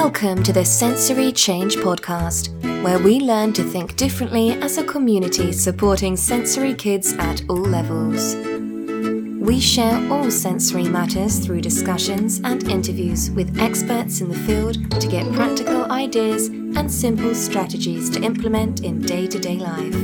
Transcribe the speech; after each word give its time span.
Welcome 0.00 0.44
to 0.44 0.52
the 0.52 0.64
Sensory 0.64 1.32
Change 1.32 1.74
Podcast, 1.78 2.52
where 2.84 3.00
we 3.00 3.18
learn 3.18 3.52
to 3.54 3.64
think 3.64 3.96
differently 3.96 4.52
as 4.62 4.78
a 4.78 4.84
community 4.84 5.50
supporting 5.50 6.16
sensory 6.16 6.72
kids 6.72 7.14
at 7.14 7.42
all 7.50 7.56
levels. 7.56 8.36
We 8.36 9.58
share 9.58 10.00
all 10.10 10.30
sensory 10.30 10.84
matters 10.84 11.40
through 11.40 11.62
discussions 11.62 12.40
and 12.44 12.62
interviews 12.68 13.32
with 13.32 13.58
experts 13.58 14.20
in 14.20 14.28
the 14.28 14.38
field 14.38 14.88
to 15.00 15.08
get 15.08 15.30
practical 15.32 15.90
ideas 15.90 16.46
and 16.46 16.88
simple 16.88 17.34
strategies 17.34 18.08
to 18.10 18.22
implement 18.22 18.84
in 18.84 19.02
day 19.02 19.26
to 19.26 19.38
day 19.40 19.56
life. 19.56 19.94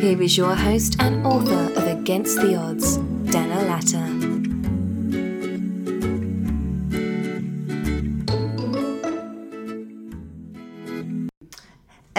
Here 0.00 0.22
is 0.22 0.38
your 0.38 0.54
host 0.54 0.96
and 1.00 1.26
author 1.26 1.70
of 1.78 1.86
Against 1.86 2.40
the 2.40 2.56
Odds, 2.56 2.96
Dana 3.30 3.62
Latta. 3.62 4.19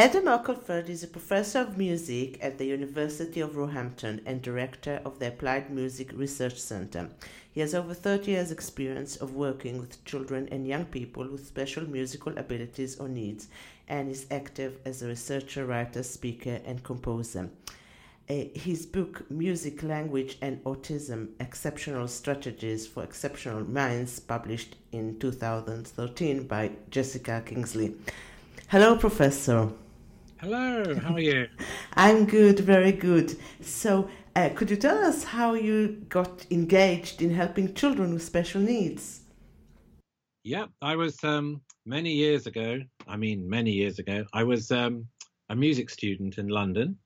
Adam 0.01 0.25
Ockelford 0.25 0.89
is 0.89 1.03
a 1.03 1.07
professor 1.07 1.59
of 1.59 1.77
music 1.77 2.39
at 2.41 2.57
the 2.57 2.65
University 2.65 3.39
of 3.39 3.55
Roehampton 3.55 4.19
and 4.25 4.41
director 4.41 4.99
of 5.05 5.19
the 5.19 5.27
Applied 5.27 5.69
Music 5.69 6.11
Research 6.15 6.59
Center. 6.59 7.07
He 7.51 7.61
has 7.61 7.75
over 7.75 7.93
30 7.93 8.31
years' 8.31 8.49
experience 8.49 9.15
of 9.17 9.35
working 9.35 9.77
with 9.77 10.03
children 10.03 10.49
and 10.51 10.65
young 10.65 10.85
people 10.85 11.27
with 11.27 11.45
special 11.45 11.87
musical 11.87 12.35
abilities 12.35 12.97
or 12.99 13.09
needs 13.09 13.47
and 13.87 14.09
is 14.09 14.25
active 14.31 14.79
as 14.85 15.03
a 15.03 15.07
researcher, 15.07 15.67
writer, 15.67 16.01
speaker, 16.01 16.59
and 16.65 16.83
composer. 16.83 17.51
Uh, 18.27 18.45
his 18.55 18.87
book, 18.87 19.29
Music, 19.29 19.83
Language, 19.83 20.35
and 20.41 20.63
Autism 20.63 21.27
Exceptional 21.39 22.07
Strategies 22.07 22.87
for 22.87 23.03
Exceptional 23.03 23.69
Minds, 23.69 24.19
published 24.19 24.77
in 24.93 25.19
2013 25.19 26.47
by 26.47 26.71
Jessica 26.89 27.43
Kingsley. 27.45 27.93
Hello, 28.67 28.95
Professor. 28.95 29.69
Hello, 30.41 30.95
how 30.95 31.13
are 31.13 31.19
you? 31.19 31.47
I'm 31.93 32.25
good, 32.25 32.61
very 32.61 32.93
good. 32.93 33.37
So, 33.61 34.09
uh, 34.35 34.49
could 34.55 34.71
you 34.71 34.75
tell 34.75 34.97
us 34.97 35.23
how 35.23 35.53
you 35.53 36.03
got 36.09 36.47
engaged 36.49 37.21
in 37.21 37.29
helping 37.29 37.75
children 37.75 38.11
with 38.11 38.23
special 38.23 38.59
needs? 38.59 39.21
Yeah, 40.43 40.65
I 40.81 40.95
was 40.95 41.23
um, 41.23 41.61
many 41.85 42.11
years 42.13 42.47
ago. 42.47 42.79
I 43.07 43.17
mean, 43.17 43.47
many 43.47 43.69
years 43.69 43.99
ago. 43.99 44.25
I 44.33 44.43
was 44.43 44.71
um, 44.71 45.05
a 45.49 45.55
music 45.55 45.91
student 45.91 46.39
in 46.39 46.47
London, 46.47 46.97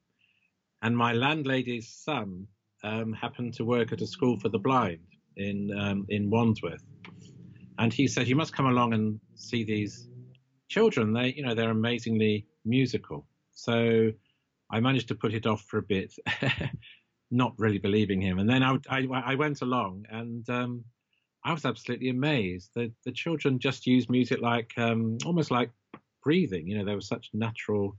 and 0.82 0.96
my 0.96 1.12
landlady's 1.12 1.90
son 1.90 2.48
um, 2.86 3.12
happened 3.12 3.54
to 3.56 3.66
work 3.66 3.92
at 3.92 4.00
a 4.00 4.08
school 4.08 4.40
for 4.40 4.48
the 4.48 4.60
blind 4.60 5.08
in 5.36 5.78
um, 5.78 6.06
in 6.08 6.30
Wandsworth, 6.30 6.86
and 7.80 7.92
he 7.92 8.08
said, 8.08 8.30
"You 8.30 8.38
must 8.38 8.54
come 8.56 8.68
along 8.68 8.94
and 8.94 9.20
see 9.36 9.66
these 9.66 10.08
children. 10.70 11.12
They, 11.12 11.34
you 11.34 11.44
know, 11.44 11.54
they're 11.54 11.72
amazingly 11.72 12.48
musical. 12.66 13.26
So 13.54 14.12
I 14.70 14.80
managed 14.80 15.08
to 15.10 15.16
put 15.16 15.34
it 15.34 15.46
off 15.46 15.64
for 15.64 15.78
a 15.78 15.84
bit, 15.84 16.14
not 17.32 17.54
really 17.58 17.78
believing 17.78 18.22
him. 18.22 18.40
And 18.40 18.50
then 18.50 18.64
I, 18.64 18.78
I, 18.90 19.06
I 19.12 19.36
went 19.36 19.62
along 19.62 20.06
and 20.10 20.50
um, 20.50 20.84
I 21.44 21.54
was 21.54 21.66
absolutely 21.66 22.10
amazed. 22.10 22.72
The, 22.76 22.92
the 23.06 23.12
children 23.12 23.60
just 23.60 23.86
used 23.86 24.10
music 24.10 24.42
like 24.42 24.74
um, 24.78 25.18
almost 25.26 25.52
like 25.52 25.70
breathing. 26.24 26.68
You 26.68 26.78
know, 26.78 26.86
they 26.86 26.96
were 26.96 27.02
such 27.02 27.30
natural 27.34 27.96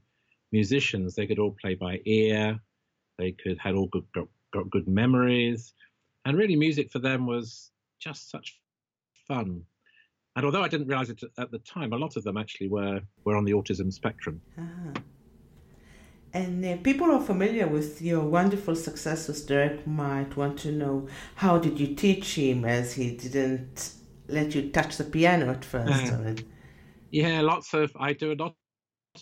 musicians. 0.53 1.15
They 1.15 1.27
could 1.27 1.39
all 1.39 1.57
play 1.61 1.75
by 1.75 2.01
ear. 2.05 2.61
They 3.19 3.33
could 3.33 3.59
had 3.59 3.75
all 3.75 3.87
good 3.87 4.05
got, 4.13 4.29
got 4.53 4.71
good 4.71 4.89
memories, 4.89 5.73
and 6.25 6.37
really 6.37 6.57
music 6.57 6.91
for 6.91 6.99
them 6.99 7.27
was 7.27 7.71
just 7.99 8.31
such 8.31 8.61
fun. 9.27 9.63
And 10.37 10.45
although 10.45 10.63
I 10.63 10.69
didn't 10.69 10.87
realize 10.87 11.09
it 11.09 11.23
at 11.39 11.51
the 11.51 11.59
time, 11.61 11.95
a 11.95 11.97
lot 11.97 12.17
of 12.17 12.23
them 12.23 12.37
actually 12.37 12.69
were, 12.69 13.01
were 13.25 13.35
on 13.35 13.45
the 13.45 13.53
autism 13.53 13.91
spectrum. 13.91 14.43
Ah. 14.59 14.93
And 16.35 16.63
uh, 16.63 16.77
people 16.83 17.11
are 17.11 17.23
familiar 17.23 17.67
with 17.67 18.03
your 18.03 18.21
wonderful 18.21 18.77
success 18.77 19.29
with 19.29 19.49
Derek 19.49 19.87
might 19.87 20.37
want 20.37 20.59
to 20.61 20.73
know 20.73 21.09
how 21.37 21.59
did 21.59 21.81
you 21.81 21.95
teach 21.95 22.35
him 22.35 22.67
as 22.67 22.93
he 22.93 23.17
didn't 23.17 23.95
let 24.29 24.55
you 24.55 24.69
touch 24.71 24.99
the 24.99 25.05
piano 25.05 25.51
at 25.51 25.65
first? 25.65 26.13
Uh, 26.13 26.35
yeah, 27.11 27.41
lots 27.41 27.73
of, 27.73 27.91
I 27.99 28.13
do 28.13 28.33
a 28.33 28.35
lot 28.35 28.55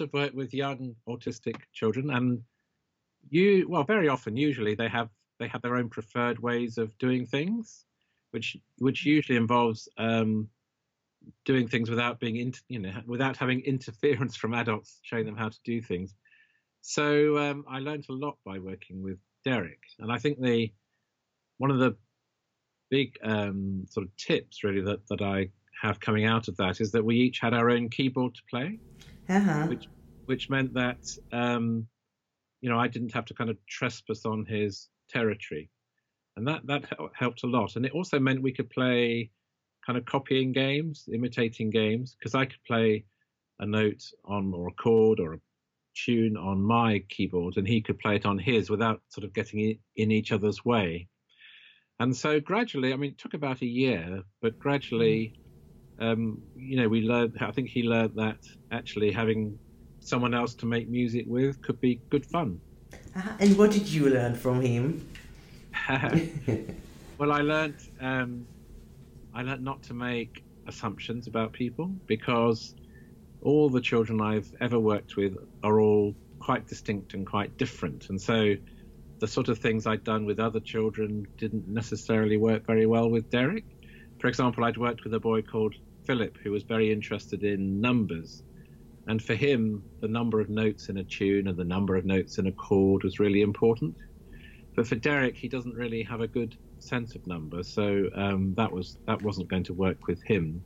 of 0.00 0.12
work 0.12 0.34
with 0.34 0.52
young 0.52 0.96
autistic 1.08 1.54
children 1.72 2.10
and 2.10 2.42
you, 3.30 3.68
well, 3.68 3.84
very 3.84 4.08
often, 4.08 4.36
usually 4.36 4.74
they 4.74 4.88
have, 4.88 5.10
they 5.38 5.46
have 5.46 5.62
their 5.62 5.76
own 5.76 5.88
preferred 5.88 6.40
ways 6.40 6.76
of 6.76 6.98
doing 6.98 7.24
things, 7.24 7.84
which, 8.32 8.56
which 8.78 9.06
usually 9.06 9.38
involves, 9.38 9.88
um, 9.98 10.48
doing 11.44 11.68
things 11.68 11.90
without 11.90 12.20
being 12.20 12.36
in, 12.36 12.52
you 12.68 12.78
know 12.78 12.92
without 13.06 13.36
having 13.36 13.60
interference 13.60 14.36
from 14.36 14.54
adults 14.54 14.98
showing 15.02 15.26
them 15.26 15.36
how 15.36 15.48
to 15.48 15.58
do 15.64 15.80
things. 15.80 16.14
So 16.80 17.38
um, 17.38 17.64
i 17.68 17.78
learned 17.78 18.06
a 18.08 18.12
lot 18.12 18.36
by 18.44 18.58
working 18.58 19.02
with 19.02 19.18
derek. 19.44 19.80
And 19.98 20.12
i 20.12 20.18
think 20.18 20.40
the 20.40 20.72
one 21.58 21.70
of 21.70 21.78
the 21.78 21.96
big 22.90 23.16
um, 23.22 23.86
sort 23.88 24.06
of 24.06 24.16
tips 24.16 24.62
really 24.62 24.82
that, 24.82 25.06
that 25.08 25.22
i 25.22 25.48
have 25.82 25.98
coming 25.98 26.24
out 26.24 26.48
of 26.48 26.56
that 26.58 26.80
is 26.80 26.92
that 26.92 27.04
we 27.04 27.16
each 27.16 27.40
had 27.40 27.52
our 27.52 27.70
own 27.70 27.88
keyboard 27.88 28.34
to 28.34 28.40
play 28.48 28.78
uh-huh. 29.28 29.66
which 29.66 29.88
which 30.26 30.48
meant 30.48 30.74
that 30.74 30.98
um, 31.32 31.86
you 32.60 32.70
know 32.70 32.78
i 32.78 32.86
didn't 32.86 33.12
have 33.12 33.24
to 33.24 33.34
kind 33.34 33.50
of 33.50 33.56
trespass 33.66 34.24
on 34.24 34.44
his 34.44 34.88
territory. 35.08 35.70
And 36.36 36.48
that 36.48 36.66
that 36.66 36.84
helped 37.14 37.44
a 37.44 37.46
lot. 37.46 37.76
And 37.76 37.86
it 37.86 37.92
also 37.92 38.18
meant 38.18 38.42
we 38.42 38.52
could 38.52 38.70
play 38.70 39.30
kind 39.84 39.98
of 39.98 40.04
copying 40.04 40.52
games, 40.52 41.08
imitating 41.12 41.70
games, 41.70 42.16
because 42.18 42.34
I 42.34 42.46
could 42.46 42.62
play 42.66 43.04
a 43.60 43.66
note 43.66 44.02
on 44.24 44.52
or 44.54 44.68
a 44.68 44.72
chord 44.72 45.20
or 45.20 45.34
a 45.34 45.38
tune 45.94 46.36
on 46.36 46.60
my 46.60 47.02
keyboard 47.08 47.56
and 47.56 47.66
he 47.66 47.80
could 47.80 47.98
play 47.98 48.16
it 48.16 48.26
on 48.26 48.38
his 48.38 48.68
without 48.68 49.00
sort 49.08 49.24
of 49.24 49.32
getting 49.32 49.78
in 49.96 50.10
each 50.10 50.32
other's 50.32 50.64
way. 50.64 51.08
And 52.00 52.16
so 52.16 52.40
gradually, 52.40 52.92
I 52.92 52.96
mean, 52.96 53.12
it 53.12 53.18
took 53.18 53.34
about 53.34 53.62
a 53.62 53.66
year, 53.66 54.22
but 54.42 54.58
gradually, 54.58 55.38
um, 56.00 56.42
you 56.56 56.76
know, 56.76 56.88
we 56.88 57.02
learned, 57.02 57.38
I 57.40 57.52
think 57.52 57.68
he 57.68 57.84
learned 57.84 58.14
that 58.16 58.38
actually 58.72 59.12
having 59.12 59.56
someone 60.00 60.34
else 60.34 60.54
to 60.56 60.66
make 60.66 60.88
music 60.88 61.24
with 61.28 61.62
could 61.62 61.80
be 61.80 62.00
good 62.10 62.26
fun. 62.26 62.60
Uh-huh. 63.16 63.30
And 63.38 63.56
what 63.56 63.70
did 63.70 63.88
you 63.88 64.08
learn 64.08 64.34
from 64.34 64.60
him? 64.60 65.08
well, 67.18 67.30
I 67.30 67.42
learned 67.42 67.76
um, 68.00 68.46
I 69.34 69.42
learned 69.42 69.64
not 69.64 69.82
to 69.84 69.94
make 69.94 70.44
assumptions 70.66 71.26
about 71.26 71.52
people 71.52 71.92
because 72.06 72.74
all 73.42 73.68
the 73.68 73.80
children 73.80 74.20
I've 74.20 74.50
ever 74.60 74.78
worked 74.78 75.16
with 75.16 75.36
are 75.62 75.80
all 75.80 76.14
quite 76.38 76.68
distinct 76.68 77.14
and 77.14 77.26
quite 77.26 77.56
different. 77.56 78.10
And 78.10 78.20
so 78.20 78.54
the 79.18 79.26
sort 79.26 79.48
of 79.48 79.58
things 79.58 79.86
I'd 79.86 80.04
done 80.04 80.24
with 80.24 80.38
other 80.38 80.60
children 80.60 81.26
didn't 81.36 81.66
necessarily 81.66 82.36
work 82.36 82.64
very 82.64 82.86
well 82.86 83.10
with 83.10 83.28
Derek. 83.28 83.64
For 84.20 84.28
example, 84.28 84.64
I'd 84.64 84.76
worked 84.76 85.02
with 85.02 85.14
a 85.14 85.20
boy 85.20 85.42
called 85.42 85.74
Philip 86.04 86.38
who 86.42 86.52
was 86.52 86.62
very 86.62 86.92
interested 86.92 87.42
in 87.42 87.80
numbers. 87.80 88.42
And 89.06 89.22
for 89.22 89.34
him, 89.34 89.82
the 90.00 90.08
number 90.08 90.40
of 90.40 90.48
notes 90.48 90.88
in 90.88 90.96
a 90.96 91.04
tune 91.04 91.48
and 91.48 91.58
the 91.58 91.64
number 91.64 91.96
of 91.96 92.04
notes 92.04 92.38
in 92.38 92.46
a 92.46 92.52
chord 92.52 93.02
was 93.02 93.18
really 93.18 93.42
important. 93.42 93.96
But 94.76 94.86
for 94.86 94.94
Derek, 94.94 95.36
he 95.36 95.48
doesn't 95.48 95.74
really 95.74 96.04
have 96.04 96.20
a 96.20 96.28
good 96.28 96.56
sense 96.78 97.14
of 97.14 97.26
number, 97.26 97.62
so 97.62 98.08
um, 98.14 98.54
that 98.56 98.72
was 98.72 98.96
that 99.06 99.22
wasn't 99.22 99.48
going 99.48 99.64
to 99.64 99.74
work 99.74 100.06
with 100.06 100.22
him. 100.22 100.62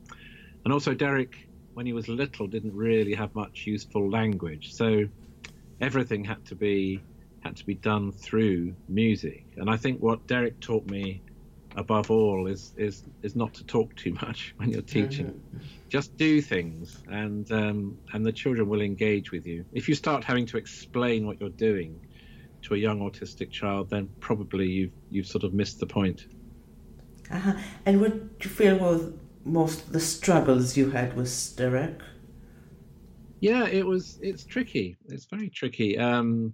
And 0.63 0.73
also, 0.73 0.93
Derek, 0.93 1.35
when 1.73 1.85
he 1.85 1.93
was 1.93 2.07
little, 2.07 2.47
didn't 2.47 2.75
really 2.75 3.13
have 3.13 3.33
much 3.35 3.63
useful 3.65 4.09
language, 4.09 4.73
so 4.73 5.05
everything 5.81 6.23
had 6.23 6.43
to 6.45 6.55
be 6.55 7.01
had 7.41 7.55
to 7.55 7.65
be 7.65 7.75
done 7.75 8.11
through 8.11 8.75
music. 8.87 9.45
And 9.57 9.69
I 9.69 9.77
think 9.77 10.01
what 10.01 10.27
Derek 10.27 10.59
taught 10.59 10.85
me 10.87 11.21
above 11.75 12.11
all 12.11 12.47
is 12.47 12.73
is 12.77 13.03
is 13.21 13.35
not 13.35 13.53
to 13.55 13.63
talk 13.63 13.95
too 13.95 14.13
much 14.13 14.53
when 14.57 14.69
you're 14.69 14.81
teaching. 14.81 15.41
Just 15.89 16.15
do 16.17 16.41
things, 16.41 17.01
and 17.07 17.51
um, 17.51 17.97
and 18.13 18.25
the 18.25 18.31
children 18.31 18.69
will 18.69 18.81
engage 18.81 19.31
with 19.31 19.45
you. 19.47 19.65
If 19.71 19.89
you 19.89 19.95
start 19.95 20.23
having 20.23 20.45
to 20.47 20.57
explain 20.57 21.25
what 21.25 21.39
you're 21.39 21.49
doing, 21.49 21.99
to 22.63 22.73
a 22.73 22.77
young 22.77 22.99
autistic 22.99 23.51
child, 23.51 23.89
then 23.89 24.09
probably 24.19 24.67
you've 24.67 24.91
you've 25.09 25.27
sort 25.27 25.43
of 25.43 25.53
missed 25.53 25.79
the 25.79 25.85
point. 25.85 26.27
Uh-huh. 27.31 27.53
And 27.85 28.01
what 28.01 28.39
do 28.39 28.49
you 28.49 28.55
feel 28.55 28.77
was 28.77 29.11
most 29.45 29.91
the 29.91 29.99
struggles 29.99 30.75
you 30.75 30.89
had 30.89 31.15
with 31.15 31.53
Derek? 31.55 31.99
Yeah, 33.39 33.67
it 33.67 33.85
was. 33.85 34.19
It's 34.21 34.43
tricky. 34.43 34.97
It's 35.07 35.25
very 35.25 35.49
tricky. 35.49 35.97
Um, 35.97 36.53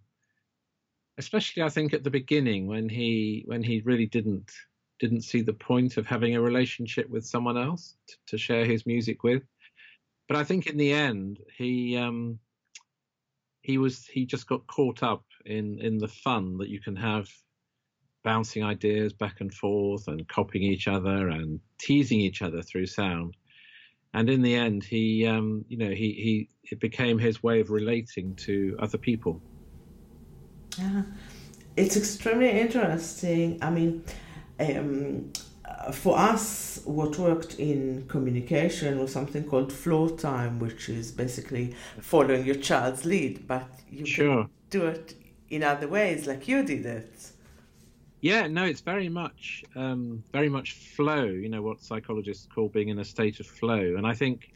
especially, 1.17 1.63
I 1.63 1.69
think 1.69 1.93
at 1.93 2.03
the 2.03 2.11
beginning 2.11 2.67
when 2.67 2.89
he 2.89 3.43
when 3.45 3.63
he 3.63 3.81
really 3.81 4.05
didn't 4.05 4.51
didn't 4.99 5.21
see 5.21 5.41
the 5.41 5.53
point 5.53 5.97
of 5.97 6.05
having 6.05 6.35
a 6.35 6.41
relationship 6.41 7.09
with 7.09 7.25
someone 7.25 7.57
else 7.57 7.95
to, 8.07 8.15
to 8.27 8.37
share 8.37 8.65
his 8.65 8.85
music 8.85 9.23
with. 9.23 9.43
But 10.27 10.37
I 10.37 10.43
think 10.43 10.67
in 10.67 10.77
the 10.77 10.93
end, 10.93 11.39
he 11.57 11.97
um, 11.97 12.39
he 13.61 13.77
was 13.77 14.05
he 14.05 14.25
just 14.25 14.47
got 14.47 14.67
caught 14.67 15.03
up 15.03 15.23
in 15.45 15.79
in 15.79 15.97
the 15.97 16.07
fun 16.07 16.57
that 16.57 16.69
you 16.69 16.79
can 16.79 16.95
have 16.95 17.27
bouncing 18.23 18.63
ideas 18.63 19.13
back 19.13 19.39
and 19.41 19.53
forth 19.53 20.07
and 20.07 20.27
copying 20.27 20.63
each 20.63 20.87
other 20.87 21.29
and 21.29 21.59
teasing 21.77 22.19
each 22.19 22.41
other 22.41 22.61
through 22.61 22.87
sound 22.87 23.35
and 24.15 24.29
in 24.29 24.41
the 24.41 24.55
end, 24.55 24.85
he, 24.85 25.27
um, 25.27 25.65
you 25.67 25.77
know, 25.77 25.89
he, 25.89 26.13
he 26.13 26.49
it 26.71 26.79
became 26.79 27.19
his 27.19 27.43
way 27.43 27.59
of 27.59 27.69
relating 27.69 28.33
to 28.47 28.77
other 28.79 28.97
people. 28.97 29.41
Yeah, 30.77 31.01
it's 31.75 31.97
extremely 31.97 32.49
interesting. 32.49 33.59
I 33.61 33.69
mean, 33.71 34.05
um, 34.57 35.33
for 35.91 36.17
us, 36.17 36.79
what 36.85 37.19
worked 37.19 37.59
in 37.59 38.07
communication 38.07 38.99
was 38.99 39.11
something 39.11 39.43
called 39.43 39.73
flow 39.73 40.07
time, 40.07 40.59
which 40.59 40.87
is 40.87 41.11
basically 41.11 41.75
following 41.99 42.45
your 42.45 42.55
child's 42.55 43.03
lead, 43.03 43.45
but 43.45 43.67
you 43.89 44.05
sure. 44.05 44.43
can 44.43 44.49
do 44.69 44.85
it 44.85 45.13
in 45.49 45.63
other 45.63 45.87
ways, 45.87 46.27
like 46.27 46.47
you 46.47 46.63
did 46.63 46.85
it. 46.85 47.31
Yeah, 48.21 48.47
no, 48.47 48.63
it's 48.63 48.81
very 48.81 49.09
much, 49.09 49.63
um, 49.75 50.23
very 50.33 50.49
much 50.49 50.73
flow. 50.95 51.25
You 51.25 51.49
know 51.49 51.61
what 51.61 51.81
psychologists 51.81 52.47
call 52.53 52.69
being 52.69 52.89
in 52.89 52.99
a 52.99 53.05
state 53.05 53.39
of 53.39 53.45
flow, 53.45 53.95
and 53.97 54.07
I 54.07 54.13
think 54.13 54.51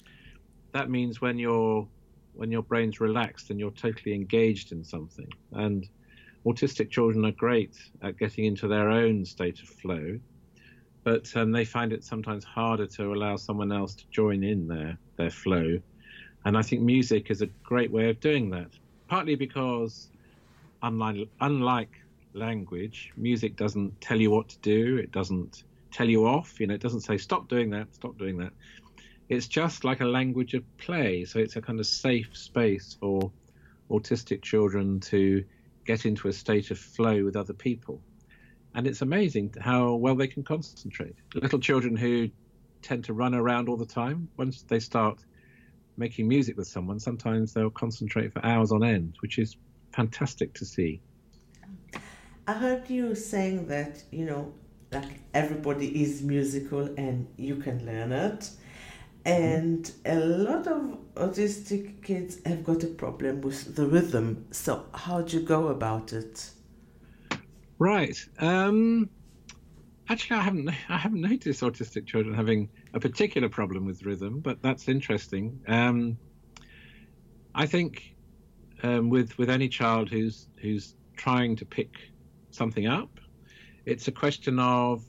that 0.72 0.90
means 0.90 1.22
when 1.22 1.38
your 1.38 1.88
when 2.34 2.52
your 2.52 2.64
brain's 2.64 3.00
relaxed 3.00 3.50
and 3.50 3.60
you're 3.60 3.72
totally 3.72 4.14
engaged 4.14 4.72
in 4.72 4.84
something. 4.84 5.30
And 5.52 5.88
autistic 6.46 6.90
children 6.90 7.26
are 7.26 7.32
great 7.34 7.76
at 8.02 8.18
getting 8.18 8.46
into 8.46 8.68
their 8.68 8.90
own 8.90 9.26
state 9.26 9.62
of 9.62 9.68
flow, 9.68 10.20
but 11.04 11.30
um, 11.36 11.52
they 11.52 11.66
find 11.66 11.92
it 11.92 12.04
sometimes 12.04 12.46
harder 12.46 12.88
to 12.88 13.14
allow 13.14 13.36
someone 13.36 13.72
else 13.72 13.94
to 13.96 14.06
join 14.10 14.44
in 14.44 14.68
their 14.68 14.98
their 15.18 15.32
flow. 15.32 15.80
And 16.46 16.58
I 16.58 16.62
think 16.62 16.82
music 16.82 17.30
is 17.30 17.42
a 17.42 17.48
great 17.64 17.92
way 17.92 18.10
of 18.10 18.20
doing 18.20 18.50
that. 18.52 18.72
Partly 19.10 19.36
because, 19.36 20.10
unlike 20.82 21.30
unlike 21.42 21.92
language, 22.34 23.12
music 23.18 23.56
doesn't 23.56 24.00
tell 24.02 24.20
you 24.20 24.32
what 24.32 24.50
to 24.50 24.60
do. 24.60 24.98
It 24.98 25.12
doesn't 25.12 25.64
tell 25.92 26.08
you 26.08 26.28
off. 26.28 26.60
You 26.60 26.68
know, 26.68 26.76
it 26.76 26.82
doesn't 26.82 27.02
say 27.02 27.18
stop 27.18 27.48
doing 27.48 27.70
that, 27.72 27.94
stop 27.96 28.18
doing 28.18 28.38
that. 28.38 28.54
It's 29.28 29.48
just 29.48 29.84
like 29.84 30.02
a 30.02 30.06
language 30.06 30.54
of 30.54 30.64
play. 30.78 31.26
So 31.26 31.40
it's 31.40 31.56
a 31.56 31.62
kind 31.62 31.80
of 31.80 31.86
safe 31.86 32.30
space 32.34 32.98
for 33.00 33.32
autistic 33.90 34.42
children 34.42 35.00
to 35.00 35.44
get 35.86 36.06
into 36.06 36.28
a 36.28 36.34
state 36.34 36.72
of 36.72 36.78
flow 36.78 37.24
with 37.24 37.36
other 37.36 37.54
people 37.54 38.02
and 38.74 38.88
it's 38.88 39.02
amazing 39.02 39.54
how 39.60 39.96
well 39.96 40.16
they 40.16 40.28
can 40.28 40.44
concentrate. 40.44 41.16
Little 41.34 41.60
children 41.60 41.96
who 41.96 42.30
tend 42.82 43.04
to 43.06 43.14
run 43.14 43.34
around 43.34 43.68
all 43.68 43.78
the 43.78 43.86
time, 43.86 44.30
once 44.38 44.64
they 44.64 44.80
start 44.80 45.26
making 45.98 46.28
music 46.28 46.56
with 46.56 46.68
someone, 46.68 47.00
sometimes 47.00 47.54
they'll 47.54 47.70
concentrate 47.70 48.32
for 48.32 48.46
hours 48.46 48.72
on 48.72 48.84
end, 48.84 49.16
which 49.22 49.38
is 49.38 49.58
fantastic 49.92 50.54
to 50.56 50.66
see. 50.66 51.02
I 52.48 52.54
heard 52.54 52.90
you 52.90 53.16
saying 53.16 53.68
that, 53.68 54.04
you 54.12 54.26
know, 54.26 54.54
like 54.92 55.20
everybody 55.34 56.02
is 56.02 56.22
musical 56.22 56.90
and 56.98 57.28
you 57.38 57.58
can 57.58 57.86
learn 57.86 58.12
it. 58.12 58.50
And 59.26 59.84
mm-hmm. 59.84 60.18
a 60.18 60.26
lot 60.26 60.68
of 60.68 60.98
autistic 61.16 62.02
kids 62.04 62.40
have 62.46 62.64
got 62.64 62.84
a 62.84 62.88
problem 62.88 63.42
with 63.42 63.76
the 63.76 63.86
rhythm. 63.86 64.48
So, 64.52 64.86
how 64.94 65.22
do 65.22 65.38
you 65.38 65.46
go 65.46 65.68
about 65.68 66.14
it? 66.14 66.50
Right. 67.78 68.18
Um, 68.40 69.10
actually, 70.08 70.38
I 70.38 70.42
haven't 70.42 70.70
I 70.90 70.98
haven't 70.98 71.22
noticed 71.22 71.62
autistic 71.62 72.08
children 72.08 72.34
having 72.34 72.70
a 72.94 73.00
particular 73.00 73.50
problem 73.50 73.86
with 73.86 74.04
rhythm, 74.04 74.40
but 74.40 74.62
that's 74.62 74.88
interesting. 74.88 75.62
Um, 75.68 76.18
I 77.54 77.66
think 77.66 78.16
um, 78.84 79.10
with 79.10 79.38
with 79.38 79.50
any 79.50 79.68
child 79.68 80.10
who's 80.10 80.48
who's 80.62 80.96
trying 81.18 81.56
to 81.58 81.66
pick 81.66 81.90
something 82.52 82.88
up, 82.88 83.10
it's 83.86 84.08
a 84.08 84.12
question 84.12 84.60
of 84.60 85.04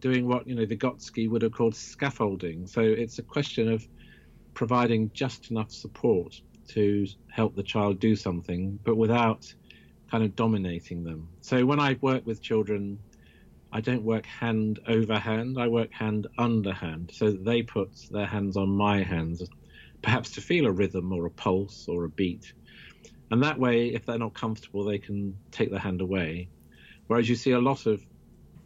doing 0.00 0.26
what 0.26 0.46
you 0.46 0.54
know 0.54 0.66
Vygotsky 0.66 1.28
would 1.30 1.42
have 1.42 1.52
called 1.52 1.74
scaffolding. 1.74 2.66
So 2.66 2.80
it's 2.80 3.18
a 3.18 3.22
question 3.22 3.70
of 3.70 3.86
providing 4.54 5.10
just 5.14 5.50
enough 5.50 5.70
support 5.70 6.34
to 6.68 7.06
help 7.30 7.54
the 7.54 7.62
child 7.62 7.98
do 7.98 8.14
something, 8.16 8.78
but 8.84 8.96
without 8.96 9.44
kind 10.10 10.24
of 10.24 10.36
dominating 10.36 11.02
them. 11.04 11.28
So 11.40 11.64
when 11.64 11.80
I 11.80 11.96
work 12.00 12.26
with 12.26 12.42
children, 12.42 12.98
I 13.72 13.80
don't 13.80 14.02
work 14.02 14.26
hand 14.26 14.78
over 14.86 15.18
hand, 15.18 15.58
I 15.58 15.68
work 15.68 15.90
hand 15.92 16.26
under 16.38 16.72
hand. 16.72 17.10
So 17.12 17.30
that 17.30 17.44
they 17.44 17.62
put 17.62 17.90
their 18.10 18.26
hands 18.26 18.56
on 18.56 18.68
my 18.68 19.02
hands, 19.02 19.42
perhaps 20.02 20.32
to 20.32 20.40
feel 20.40 20.66
a 20.66 20.72
rhythm 20.72 21.12
or 21.12 21.26
a 21.26 21.30
pulse 21.30 21.86
or 21.88 22.04
a 22.04 22.10
beat. 22.10 22.52
And 23.32 23.42
that 23.42 23.58
way, 23.58 23.86
if 23.86 24.04
they're 24.04 24.18
not 24.18 24.34
comfortable, 24.34 24.84
they 24.84 24.98
can 24.98 25.38
take 25.50 25.70
their 25.70 25.80
hand 25.80 26.02
away. 26.02 26.50
Whereas 27.06 27.30
you 27.30 27.34
see 27.34 27.52
a 27.52 27.60
lot 27.60 27.86
of 27.86 28.04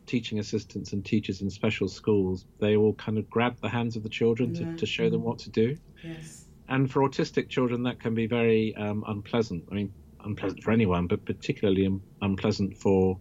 teaching 0.06 0.40
assistants 0.40 0.92
and 0.92 1.04
teachers 1.04 1.40
in 1.40 1.50
special 1.50 1.86
schools, 1.86 2.44
they 2.58 2.74
all 2.74 2.94
kind 2.94 3.16
of 3.16 3.30
grab 3.30 3.60
the 3.62 3.68
hands 3.68 3.94
of 3.94 4.02
the 4.02 4.08
children 4.08 4.56
yeah. 4.56 4.72
to, 4.72 4.76
to 4.78 4.84
show 4.84 5.08
them 5.08 5.22
what 5.22 5.38
to 5.38 5.50
do. 5.50 5.76
Yes. 6.02 6.46
And 6.68 6.90
for 6.90 7.08
autistic 7.08 7.48
children, 7.48 7.84
that 7.84 8.00
can 8.00 8.16
be 8.16 8.26
very 8.26 8.74
um, 8.74 9.04
unpleasant. 9.06 9.68
I 9.70 9.74
mean, 9.76 9.92
unpleasant 10.24 10.64
for 10.64 10.72
anyone, 10.72 11.06
but 11.06 11.24
particularly 11.24 11.88
unpleasant 12.20 12.76
for 12.76 13.20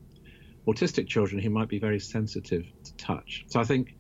autistic 0.67 1.07
children 1.07 1.39
who 1.39 1.51
might 1.51 1.69
be 1.69 1.77
very 1.77 1.99
sensitive 1.99 2.65
to 2.85 2.95
touch. 2.95 3.45
So 3.49 3.59
I 3.59 3.65
think 3.65 3.95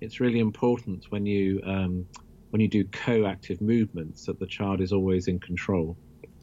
it's 0.00 0.18
really 0.18 0.40
important 0.40 1.04
when 1.10 1.24
you 1.24 1.62
um, 1.64 2.06
when 2.50 2.60
you 2.60 2.66
do 2.66 2.82
co-active 2.82 3.60
movements 3.60 4.26
that 4.26 4.40
the 4.40 4.46
child 4.46 4.80
is 4.80 4.92
always 4.92 5.28
in 5.28 5.38
control. 5.38 5.96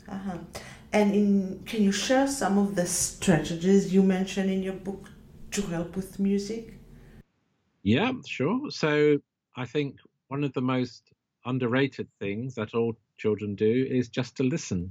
Uh-huh. 0.10 0.38
And 0.94 1.14
in, 1.14 1.64
can 1.66 1.84
you 1.84 1.92
share 1.92 2.28
some 2.28 2.58
of 2.58 2.76
the 2.76 2.86
strategies 2.86 3.94
you 3.94 4.04
mentioned 4.04 4.50
in 4.50 4.64
your 4.64 4.74
book 4.74 5.10
to 5.52 5.62
help 5.64 5.96
with 5.96 6.20
music? 6.20 6.74
Yeah, 7.84 8.12
sure. 8.26 8.72
So 8.72 9.18
I 9.56 9.66
think 9.66 9.98
one 10.30 10.44
of 10.44 10.54
the 10.54 10.62
most 10.62 11.12
underrated 11.46 12.08
things 12.20 12.56
that 12.56 12.74
all 12.74 12.98
children 13.18 13.56
do 13.56 13.88
is 13.90 14.10
just 14.10 14.36
to 14.38 14.44
listen 14.44 14.90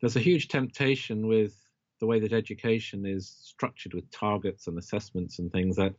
there's 0.00 0.16
a 0.16 0.20
huge 0.20 0.48
temptation 0.48 1.26
with 1.26 1.54
the 2.00 2.06
way 2.06 2.20
that 2.20 2.32
education 2.32 3.04
is 3.04 3.36
structured 3.42 3.94
with 3.94 4.08
targets 4.10 4.68
and 4.68 4.78
assessments 4.78 5.38
and 5.38 5.50
things 5.50 5.76
that 5.76 5.94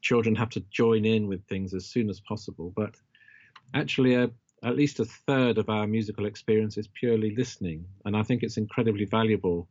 children 0.00 0.34
have 0.34 0.48
to 0.50 0.60
join 0.70 1.04
in 1.04 1.28
with 1.28 1.44
things 1.46 1.74
as 1.74 1.86
soon 1.86 2.10
as 2.10 2.20
possible. 2.20 2.72
But 2.74 2.96
actually, 3.74 4.14
a, 4.14 4.30
at 4.64 4.76
least 4.76 5.00
a 5.00 5.04
third 5.04 5.58
of 5.58 5.68
our 5.68 5.86
musical 5.86 6.26
experience 6.26 6.76
is 6.76 6.88
purely 6.88 7.34
listening. 7.36 7.84
And 8.04 8.16
I 8.16 8.22
think 8.22 8.42
it's 8.42 8.56
incredibly 8.56 9.04
valuable 9.04 9.68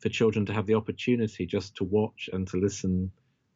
for 0.00 0.08
children 0.08 0.46
to 0.46 0.52
have 0.52 0.66
the 0.66 0.74
opportunity 0.74 1.46
just 1.46 1.76
to 1.76 1.84
watch 1.84 2.28
and 2.32 2.46
to 2.48 2.56
listen 2.56 3.10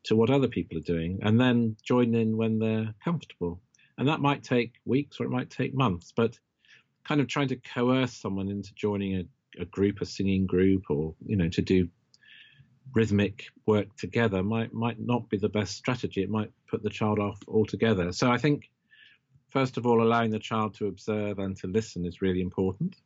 to 0.04 0.16
what 0.16 0.30
other 0.30 0.48
people 0.48 0.76
are 0.78 0.82
doing 0.82 1.20
and 1.22 1.40
then 1.40 1.76
join 1.84 2.14
in 2.14 2.36
when 2.36 2.58
they're 2.58 2.92
comfortable. 3.04 3.60
And 3.98 4.08
that 4.08 4.20
might 4.20 4.42
take 4.42 4.74
weeks 4.84 5.20
or 5.20 5.24
it 5.24 5.30
might 5.30 5.50
take 5.50 5.74
months. 5.74 6.12
But 6.14 6.38
kind 7.04 7.20
of 7.20 7.28
trying 7.28 7.48
to 7.48 7.56
coerce 7.56 8.12
someone 8.12 8.48
into 8.48 8.72
joining 8.74 9.16
a, 9.16 9.62
a 9.62 9.64
group, 9.66 10.00
a 10.00 10.06
singing 10.06 10.46
group, 10.46 10.84
or 10.88 11.14
you 11.24 11.36
know, 11.36 11.48
to 11.50 11.62
do 11.62 11.88
rhythmic 12.94 13.44
work 13.66 13.94
together 13.96 14.42
might 14.42 14.72
might 14.72 14.98
not 14.98 15.28
be 15.28 15.38
the 15.38 15.48
best 15.48 15.76
strategy. 15.76 16.22
It 16.22 16.30
might 16.30 16.50
put 16.68 16.82
the 16.82 16.90
child 16.90 17.18
off 17.18 17.38
altogether. 17.48 18.12
So 18.12 18.30
I 18.30 18.38
think 18.38 18.70
first 19.52 19.76
of 19.76 19.86
all, 19.86 20.02
allowing 20.02 20.30
the 20.30 20.38
child 20.38 20.74
to 20.74 20.86
observe 20.86 21.38
and 21.38 21.56
to 21.58 21.66
listen 21.66 22.06
is 22.06 22.22
really 22.22 22.40
important. 22.40 22.96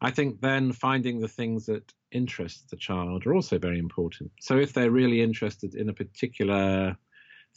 I 0.00 0.10
think 0.10 0.40
then 0.40 0.72
finding 0.72 1.20
the 1.20 1.28
things 1.28 1.66
that 1.66 1.92
interest 2.10 2.70
the 2.70 2.76
child 2.76 3.26
are 3.26 3.34
also 3.34 3.58
very 3.58 3.78
important. 3.78 4.30
So 4.40 4.56
if 4.58 4.72
they're 4.72 4.90
really 4.90 5.20
interested 5.22 5.74
in 5.74 5.88
a 5.88 5.92
particular 5.92 6.96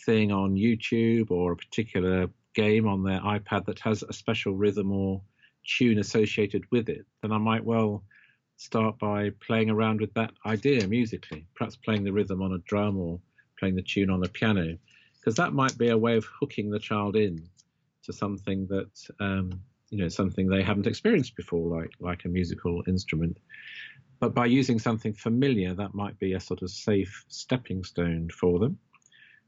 thing 0.05 0.31
on 0.31 0.55
YouTube 0.55 1.31
or 1.31 1.53
a 1.53 1.57
particular 1.57 2.29
game 2.53 2.87
on 2.87 3.03
their 3.03 3.19
iPad 3.21 3.65
that 3.65 3.79
has 3.79 4.03
a 4.03 4.13
special 4.13 4.53
rhythm 4.53 4.91
or 4.91 5.21
tune 5.65 5.99
associated 5.99 6.63
with 6.71 6.89
it, 6.89 7.05
then 7.21 7.31
I 7.31 7.37
might 7.37 7.63
well 7.63 8.03
start 8.57 8.99
by 8.99 9.31
playing 9.45 9.69
around 9.69 10.01
with 10.01 10.13
that 10.15 10.31
idea 10.45 10.85
musically, 10.87 11.45
perhaps 11.55 11.77
playing 11.77 12.03
the 12.03 12.11
rhythm 12.11 12.41
on 12.41 12.53
a 12.53 12.57
drum 12.59 12.97
or 12.97 13.19
playing 13.57 13.75
the 13.75 13.81
tune 13.81 14.09
on 14.09 14.19
the 14.19 14.29
piano, 14.29 14.77
because 15.19 15.35
that 15.35 15.53
might 15.53 15.77
be 15.77 15.89
a 15.89 15.97
way 15.97 16.17
of 16.17 16.25
hooking 16.25 16.69
the 16.69 16.79
child 16.79 17.15
in 17.15 17.41
to 18.03 18.13
something 18.13 18.67
that 18.67 18.91
um, 19.19 19.51
you 19.89 19.97
know 19.97 20.07
something 20.07 20.47
they 20.47 20.63
haven't 20.63 20.87
experienced 20.87 21.35
before, 21.35 21.79
like 21.79 21.91
like 21.99 22.25
a 22.25 22.29
musical 22.29 22.83
instrument. 22.87 23.37
But 24.19 24.33
by 24.33 24.47
using 24.47 24.79
something 24.79 25.13
familiar, 25.13 25.73
that 25.75 25.93
might 25.93 26.19
be 26.19 26.33
a 26.33 26.39
sort 26.39 26.61
of 26.61 26.69
safe 26.69 27.23
stepping 27.29 27.83
stone 27.83 28.29
for 28.29 28.59
them. 28.59 28.77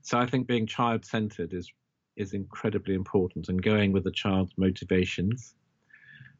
So 0.01 0.17
I 0.17 0.25
think 0.25 0.47
being 0.47 0.65
child 0.65 1.05
centered 1.05 1.53
is 1.53 1.71
is 2.15 2.33
incredibly 2.33 2.95
important 2.95 3.49
and 3.49 3.61
going 3.61 3.91
with 3.91 4.03
the 4.03 4.11
child's 4.11 4.53
motivations 4.57 5.55